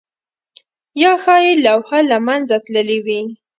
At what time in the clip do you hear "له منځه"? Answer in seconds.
2.11-2.55